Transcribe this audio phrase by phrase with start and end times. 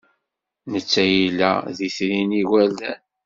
[0.71, 3.01] Netta yella d itri n yigerdan.